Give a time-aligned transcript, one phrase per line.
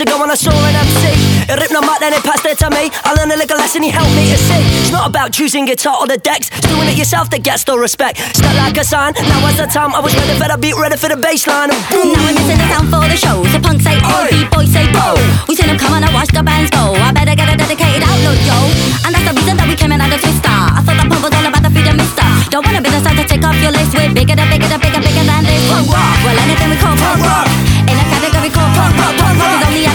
[0.00, 1.52] years ago when I saw an MC.
[1.52, 2.88] It ripped my mic, then it passed it to me.
[3.04, 4.62] I learned a little lesson, he helped me to see.
[4.80, 6.48] It's not about choosing guitar or the decks.
[6.56, 8.18] It's doing it yourself that gets the respect.
[8.36, 9.12] Start like a sign.
[9.28, 11.68] Now was the time I was ready for the beat, ready for the bassline.
[11.68, 12.16] And boom.
[12.16, 13.44] Now we're missing the sound for the show.
[13.52, 14.48] The punks say oh, Oi.
[14.48, 15.18] boys say bo.
[15.48, 16.96] We see them come and I watch the bands go.
[16.96, 18.56] I better get a dedicated outlook, yo.
[19.04, 20.48] And that's the reason that we came in at a twister.
[20.48, 22.24] I thought that punk was all about the freedom mister.
[22.48, 23.92] Don't wanna be the side to take off your list.
[23.92, 25.60] We're bigger, than bigger, than bigger, bigger than this.
[25.68, 26.16] Punk rock.
[26.24, 27.69] Well, anything we call punk rock.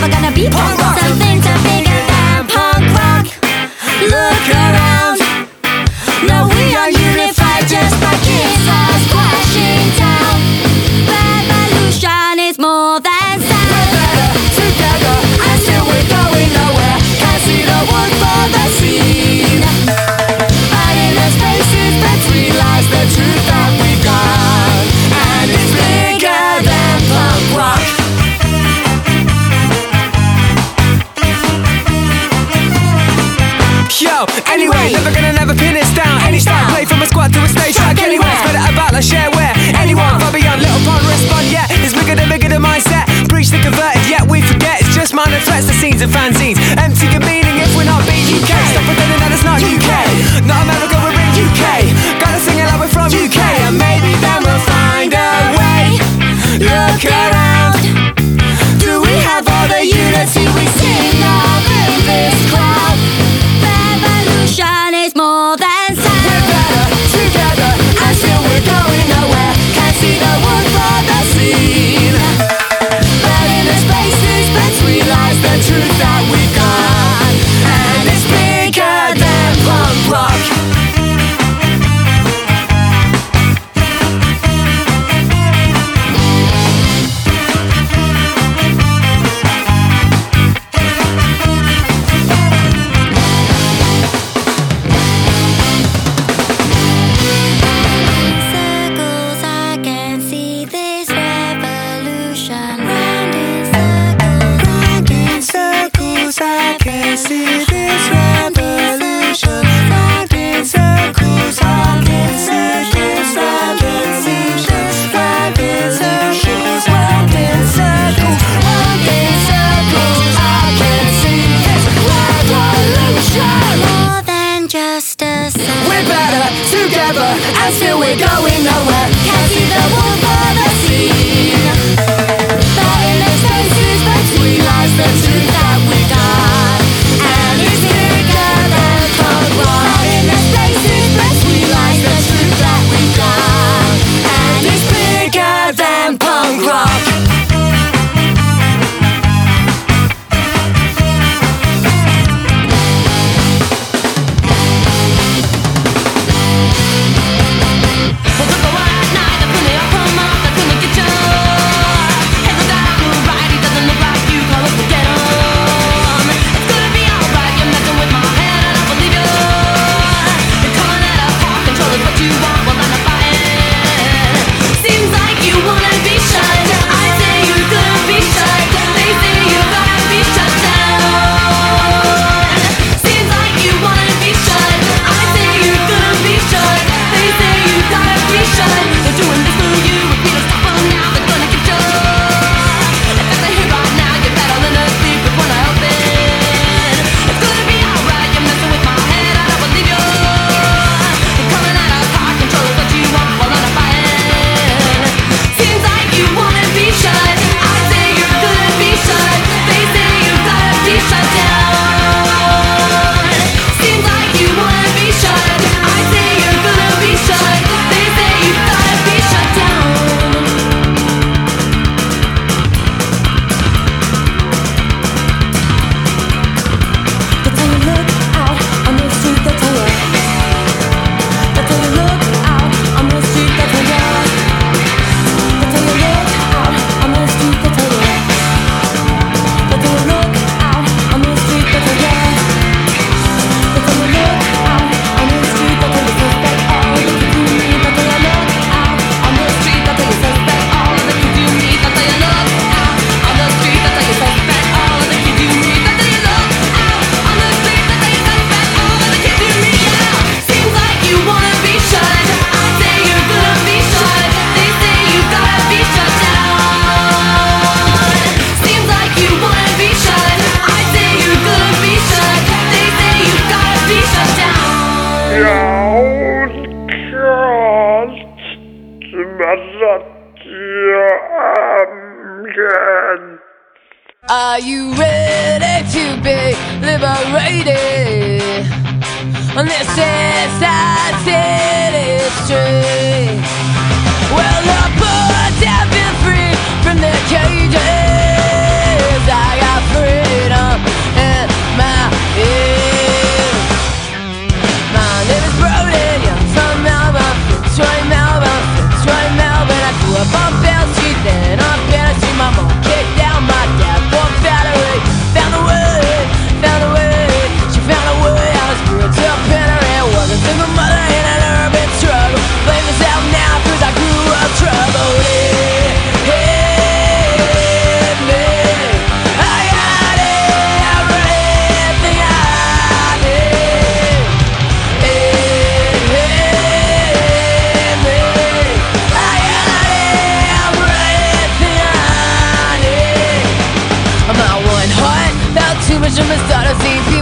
[0.08, 1.05] Is gonna be punk
[38.96, 39.04] anywhere.
[39.04, 39.54] spread it about like share where.
[39.76, 41.52] Anyone, far beyond little pond respond.
[41.52, 43.06] Yeah, it's bigger than bigger than mindset.
[43.28, 44.82] Preach the converted, yet we forget.
[44.82, 46.60] It's just minor threats, the scenes and fanzines.
[46.80, 48.52] Empty your meaning if we're not being UK.
[48.72, 49.92] Stop pretending that it's not UK.
[50.48, 50.95] Not America,
[75.66, 76.35] truth that we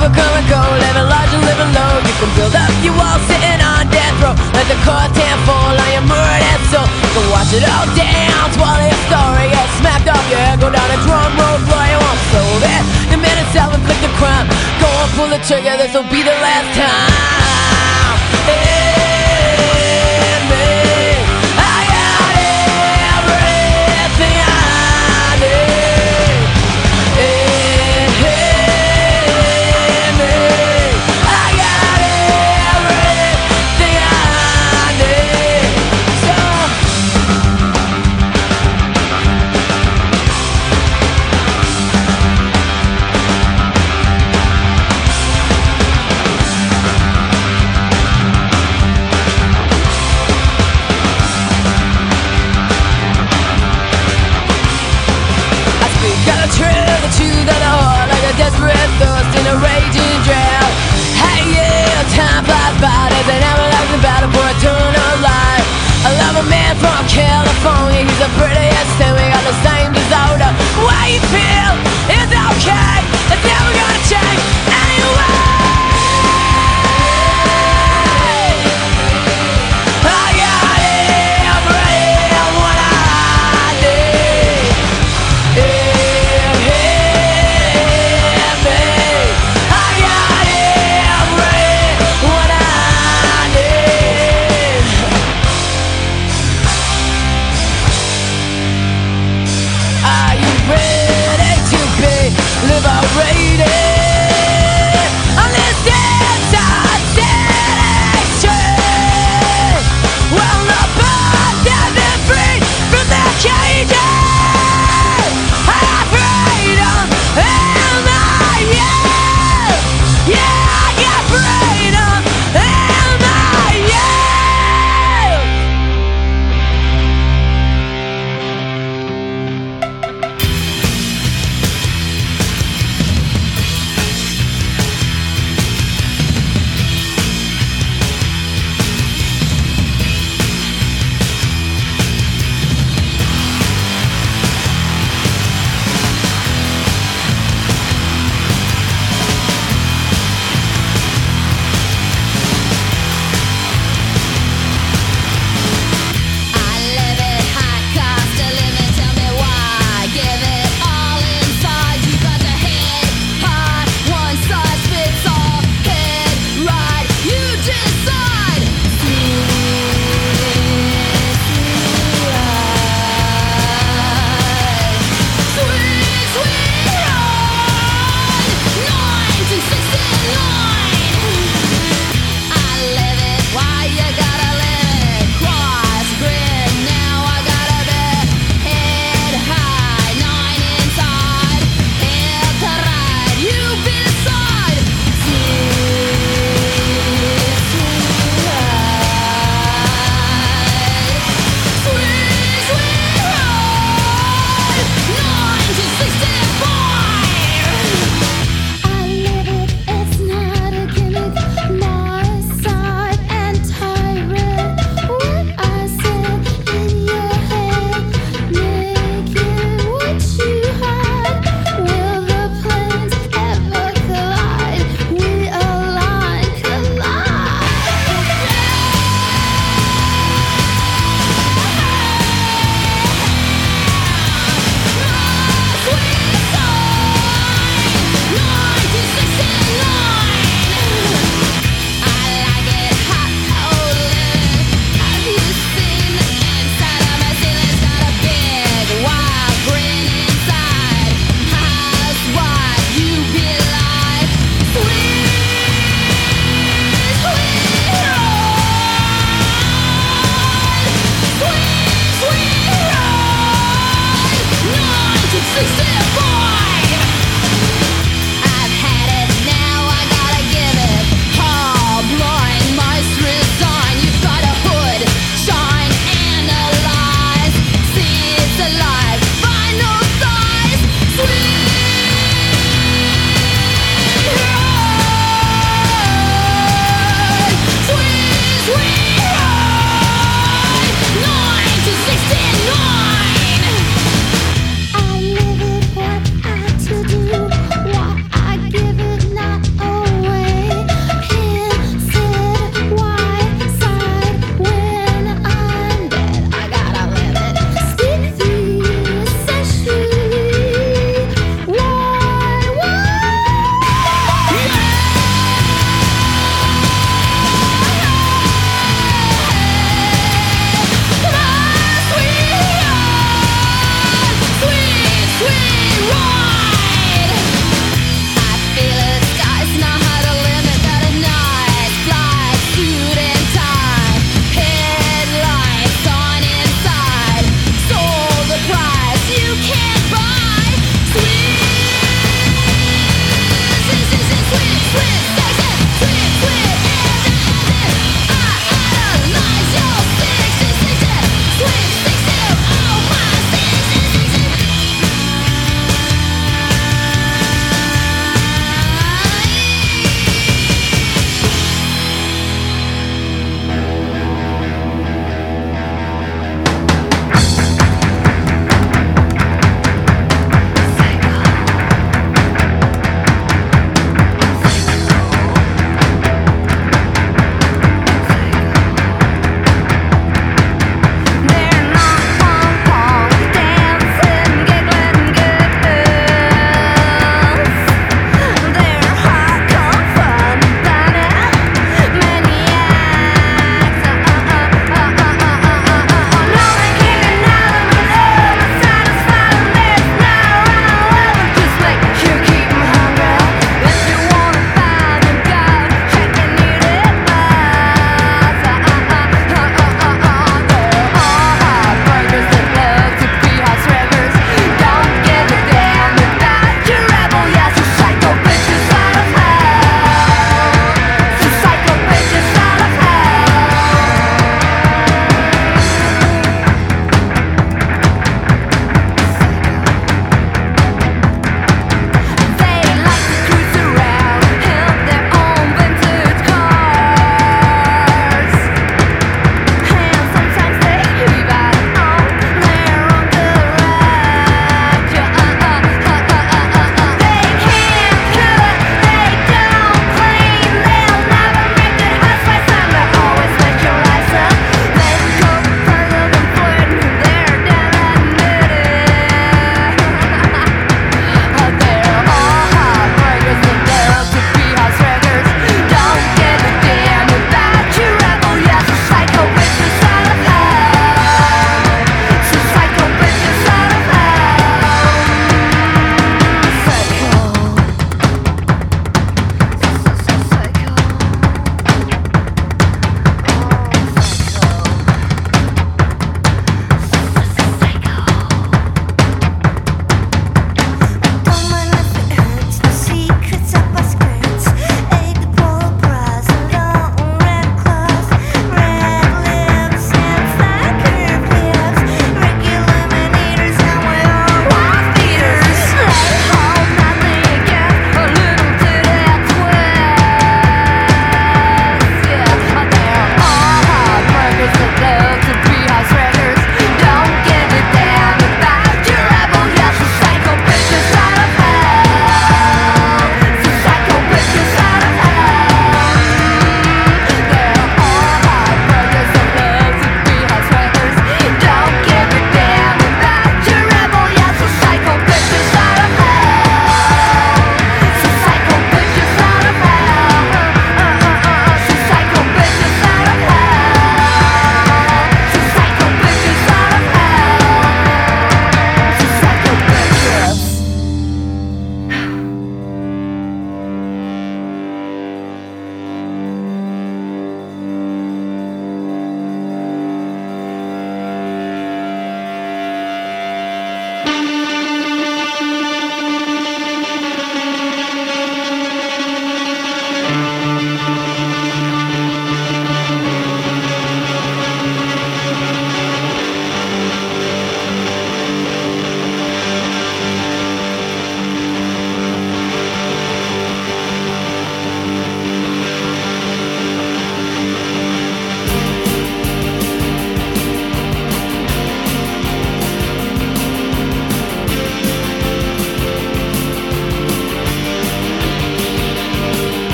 [0.00, 2.00] silver, color gold Living large and living low.
[2.00, 4.32] You can build up your wall sitting on death row.
[4.56, 6.88] Let the content fall on your murdered soul.
[6.88, 9.52] You can watch it all down While your story.
[9.52, 12.54] Gets smacked off your head Go down a drum roll, blow your own soul.
[12.64, 12.82] That
[13.12, 14.48] the man self inflict the crime.
[14.80, 18.79] Go on, pull the trigger, this'll be the last time.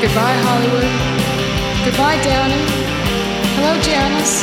[0.00, 0.88] Goodbye, Hollywood.
[1.84, 2.64] Goodbye, Downey.
[3.56, 4.40] Hello, Janice.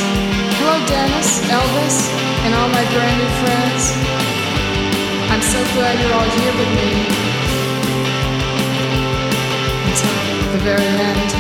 [0.60, 1.98] Hello, Dennis, Elvis,
[2.46, 3.98] and all my brand new friends.
[5.34, 6.90] I'm so glad you're all here with me
[9.90, 11.37] until the very end.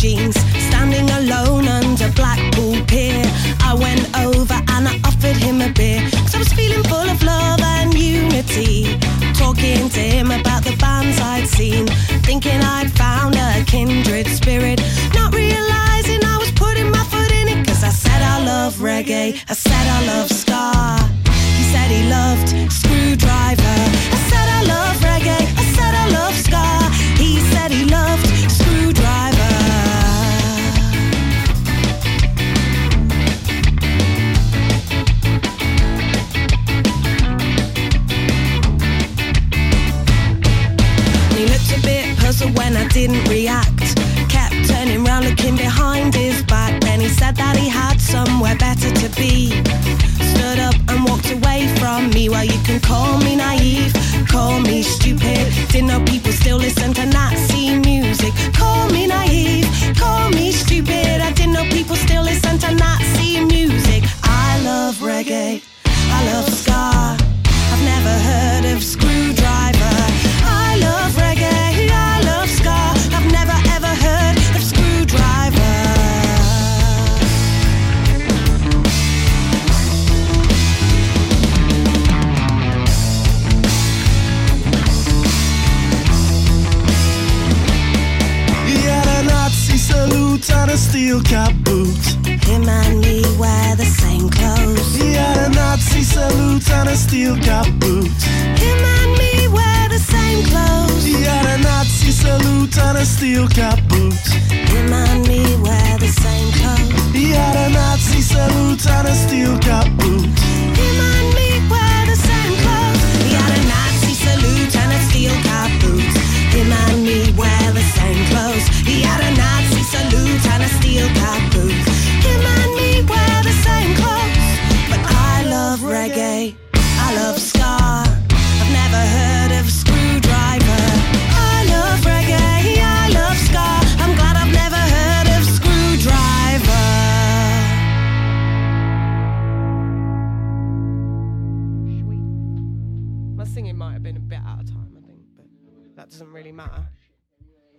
[0.00, 0.59] jeans.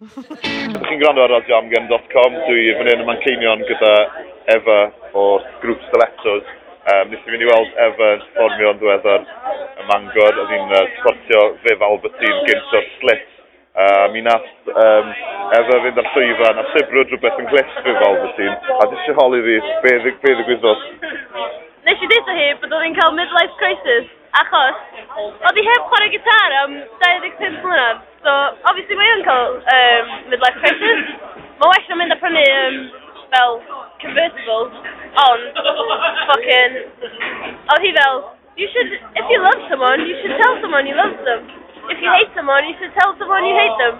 [0.02, 3.90] Chi'n gwrando ar radioamgen.com, dwi fan hyn yn Manceinion gyda
[4.50, 4.78] Efa
[5.14, 6.48] o'r grŵp Stilettos.
[6.90, 9.28] Um, nes i fynd i weld Efa yn fformio yn ddiweddar
[9.78, 13.28] y Mangor, oedd hi'n uh, sportio Fif Albertine gynt o'r slit.
[13.84, 15.12] Um, mi nath um,
[15.60, 19.44] Efa fynd ar llwyfan a sibrwyd rhywbeth yn glis Fif Albertine, a dis i holi
[19.46, 20.90] fi, be ddigwyddodd?
[21.86, 24.76] Nes i ddeitha hi bod oedd hi'n cael midlife crisis achos
[25.20, 28.36] oedd hi heb chwarae gitar am 25 mlynedd, so
[28.72, 31.02] obviously mae yn cael um, midlife crisis.
[31.62, 32.78] Mae well na mynd a prynu um,
[33.34, 33.58] fel
[34.04, 34.70] convertible,
[35.26, 35.60] ond
[36.30, 38.24] fucking, oedd hi fel,
[38.62, 41.52] you should, if you love someone, you should tell someone you love them.
[41.91, 44.00] If you hate someone, you should tell someone you hate them.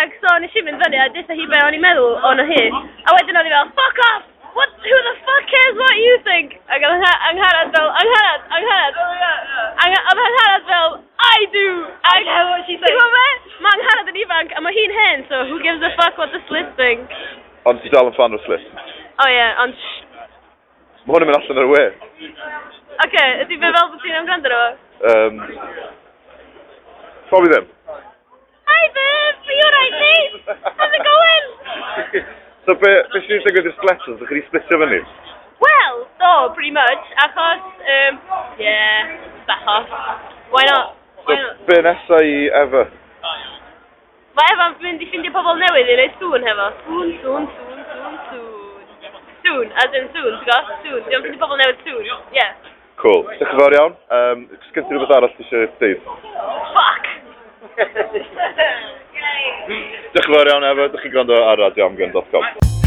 [0.00, 2.62] Ac so nes i mynd fyny a dweud hi be o'n i'n meddwl o'n hi,
[3.06, 4.31] a wedyn o'n i fel, fuck off!
[4.54, 6.56] what, who the fuck cares what you think?
[6.68, 8.98] Ac oedd yng Ngharad fel, angharad, angharad.
[9.00, 9.12] Oh
[9.86, 10.90] yng Oedd angharad fel,
[11.22, 11.66] I do.
[12.12, 12.90] I know what she thinks.
[12.90, 16.18] Ti'n gwybod Mae angharad yn ifanc, a mae hi'n hen, so who gives a fuck
[16.18, 17.12] what the slit think?
[17.70, 18.64] Ond ti dal yn fan o'r slit?
[19.22, 19.76] Oh, o ie, ond
[21.02, 21.84] Mae hwn yn mynd allan ar y we.
[23.06, 24.58] Oce, ydy fe fel bod ti'n ymgrand ar
[25.12, 25.40] Um,
[27.32, 27.66] Probably them.
[28.68, 29.34] Hi, Viv!
[29.48, 30.34] Are you alright, mate?
[30.78, 32.24] How's it going?
[32.62, 34.20] So be, be sy'n digwydd i'r sletons?
[34.22, 35.00] Ydych chi splitio fyny?
[35.62, 38.20] Well, do, pretty much, achos, um,
[38.58, 39.16] yeah,
[39.48, 39.90] bachos.
[40.54, 40.94] Why not?
[41.26, 41.66] Why so, not?
[41.66, 42.84] be nesa i Efa?
[44.38, 46.68] Mae Efa'n mynd i ffindio pobl newydd i wneud sŵn hefo.
[46.86, 49.26] Sŵn, sŵn, sŵn, sŵn, sŵn.
[49.42, 50.72] Sŵn, as in sŵn, ti'n gwybod?
[50.86, 52.54] Sŵn, ti'n ffindio pobl newydd sŵn, yeah.
[53.02, 53.98] Cool, diolch yn fawr iawn.
[54.14, 56.00] Um, Sgynti rhywbeth arall ti eisiau dweud?
[56.78, 57.04] Fuck!
[60.12, 62.81] Diolch yn fawr iawn efo, Dych chi'n gwrando ar radioamgen.com.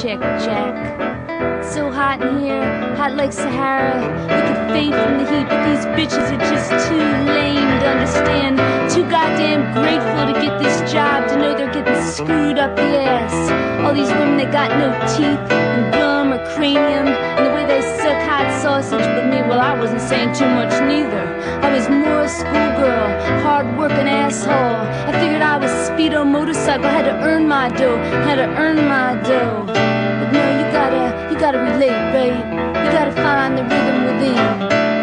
[0.00, 1.62] chick, Jack.
[1.62, 2.64] So hot in here,
[2.96, 4.00] hot like Sahara.
[4.32, 8.56] You could faint from the heat, but these bitches are just too lame to understand.
[8.90, 13.36] Too goddamn grateful to get this job, to know they're getting screwed up the ass.
[13.84, 17.82] All these women that got no teeth and gum or cranium, and the way they
[18.00, 19.04] suck hot sausage.
[19.04, 21.24] But me, well, I wasn't saying too much neither.
[21.60, 23.08] I was more a schoolgirl,
[23.44, 24.80] hard working asshole.
[25.08, 25.59] I figured I
[26.00, 26.88] speedo motorcycle.
[26.88, 29.64] Had to earn my dough, had to earn my dough.
[29.66, 32.40] But no, you gotta, you gotta relate, babe.
[32.84, 34.40] You gotta find the rhythm within.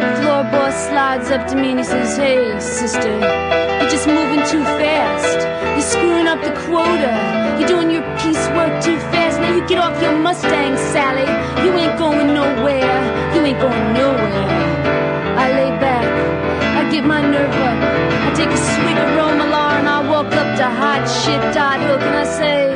[0.02, 3.14] The floor boss slides up to me and he says, Hey, sister,
[3.80, 5.40] you're just moving too fast.
[5.76, 7.14] You're screwing up the quota.
[7.60, 9.40] You're doing your piecework too fast.
[9.40, 11.30] Now you get off your Mustang, Sally.
[11.64, 12.98] You ain't going nowhere.
[13.36, 14.50] You ain't going nowhere.
[15.38, 16.08] I lay back.
[16.80, 17.78] I get my nerve up.
[18.26, 19.67] I take a swig of along
[20.18, 22.67] walk up to hot shit, dot What can I say?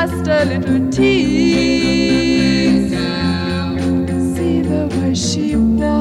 [0.00, 2.90] Just a little tease.
[4.34, 5.97] See the way she walks,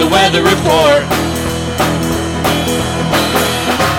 [0.00, 1.04] the weather report.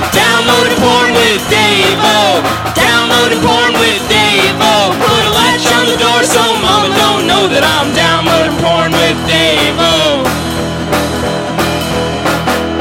[0.10, 2.42] Downloading porn with Davo.
[2.74, 4.98] Downloading porn with Davo.
[4.98, 9.18] Put a latch on the door so mama don't know that I'm downloading porn with
[9.30, 10.26] Davo.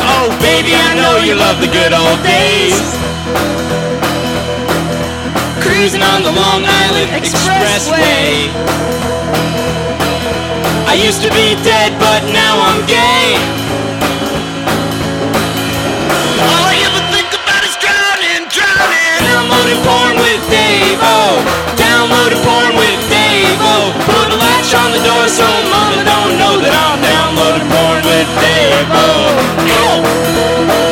[0.00, 2.80] Oh baby, I know you love the good old days.
[5.60, 8.48] Cruising on the Long Island Expressway.
[10.90, 13.38] I used to be dead, but now I'm gay.
[16.34, 19.22] All I ever think about is drowning, drowning.
[19.22, 21.46] Downloading porn with Davo.
[21.78, 23.94] Downloading porn with Davo.
[24.02, 28.26] Put a latch on the door so mama don't know that I'm downloading porn with
[28.42, 29.06] Davo.
[29.70, 30.89] Ow!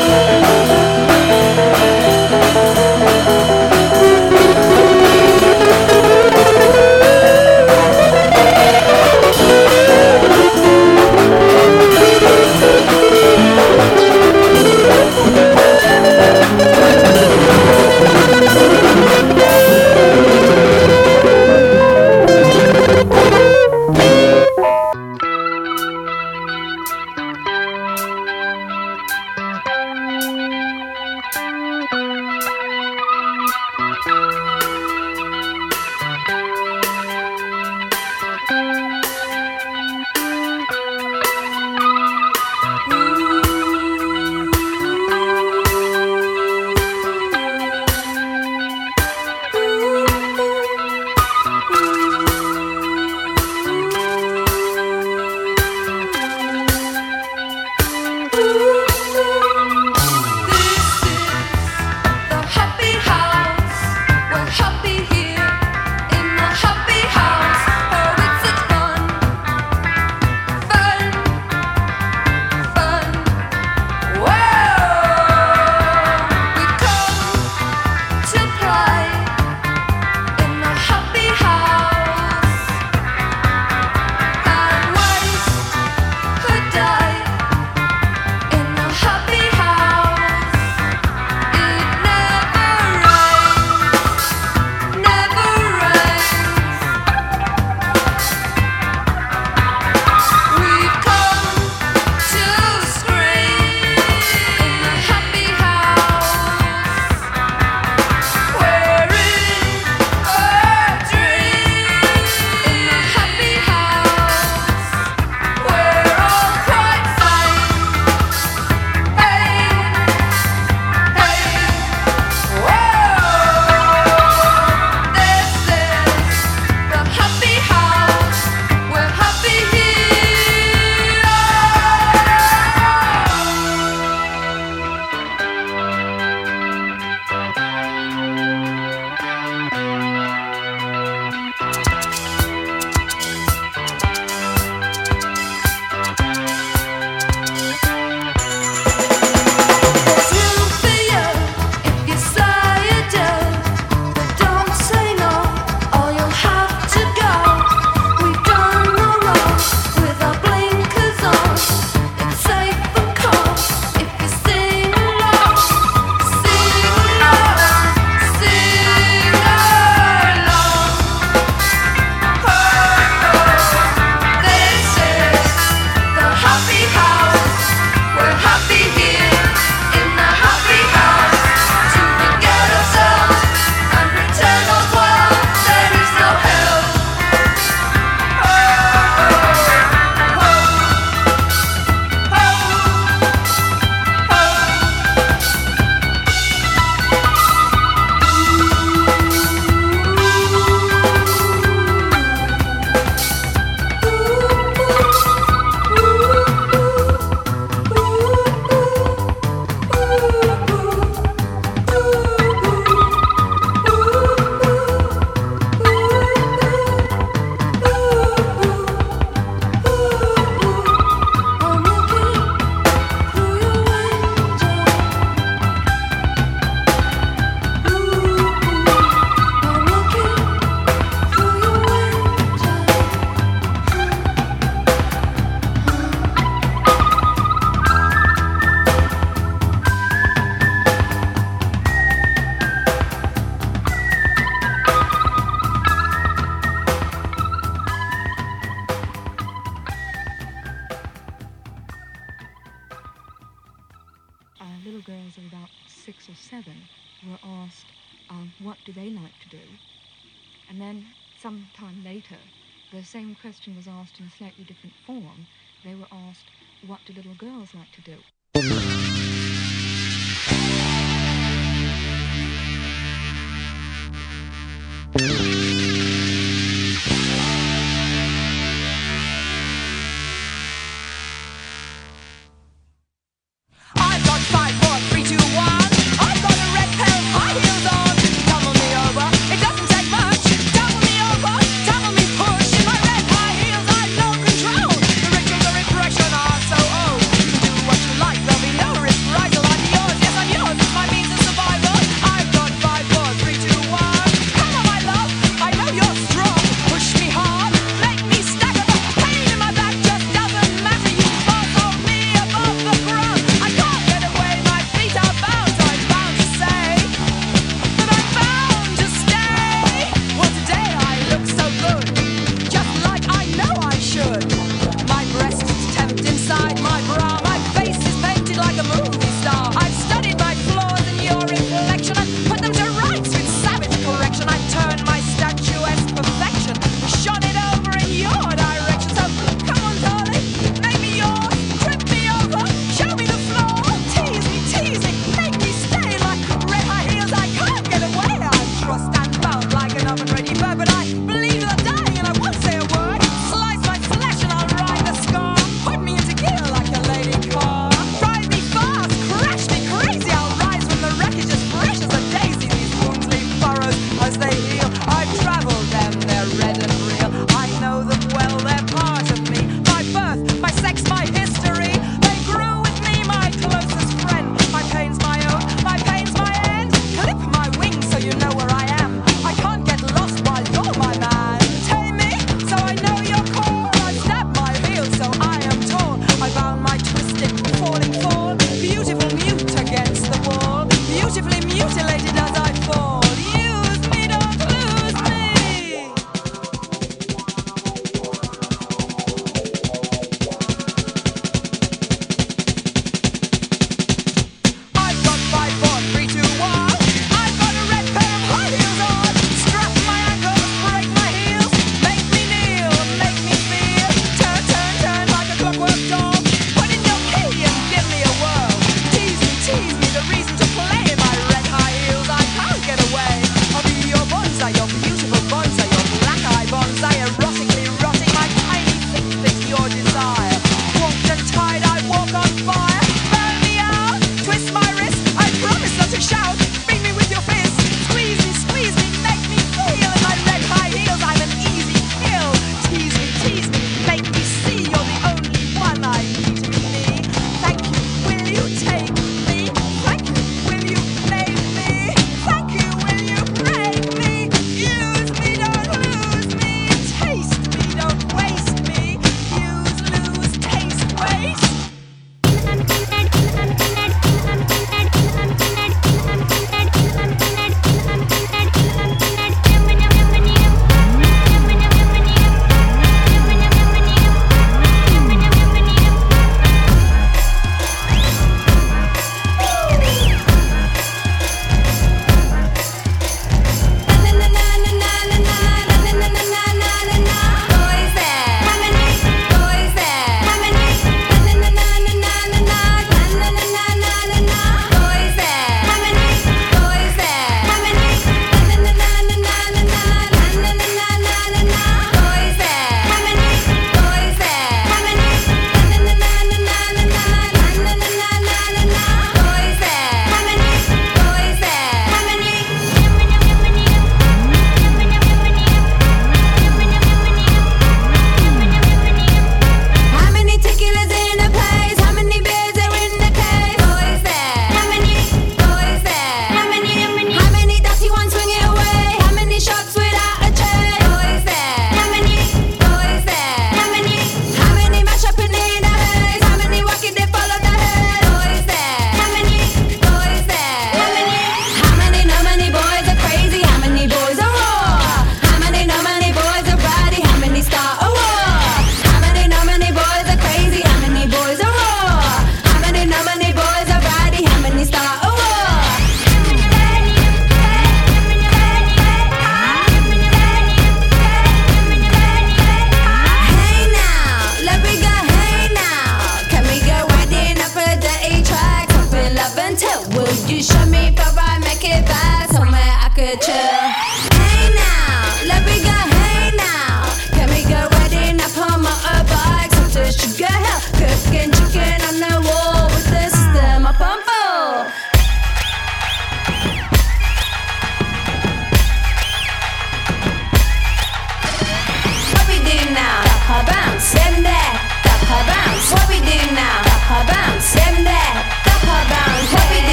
[264.09, 265.47] asked in a slightly different form.
[265.85, 266.51] They were asked,
[266.81, 268.25] what do little girls like to do?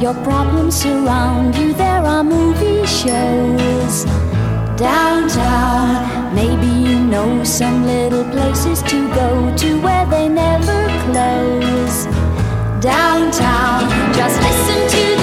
[0.00, 4.06] Your problems surround you, there are movie shows.
[4.78, 12.06] Downtown, maybe you know some little places to go to where they never close.
[12.80, 15.19] Downtown, just listen to